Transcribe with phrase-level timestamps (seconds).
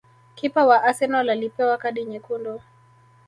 [0.35, 2.61] Kipa wa Arsenal alipewa kadi nyekundu